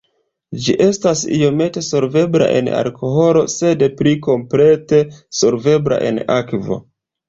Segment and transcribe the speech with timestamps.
[0.61, 5.07] Ĝi estas iomete solvebla en alkoholo sed pli komplete
[5.45, 6.85] solvebla en akvo.